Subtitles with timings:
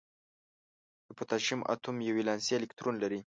[1.07, 3.19] د پوتاشیم اتوم یو ولانسي الکترون لري.